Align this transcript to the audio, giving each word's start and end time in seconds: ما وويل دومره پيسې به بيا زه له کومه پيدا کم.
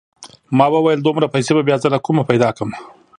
ما 0.57 0.65
وويل 0.75 0.99
دومره 1.05 1.31
پيسې 1.33 1.51
به 1.55 1.61
بيا 1.67 1.77
زه 1.83 1.87
له 1.93 1.99
کومه 2.05 2.23
پيدا 2.29 2.49
کم. 2.57 2.69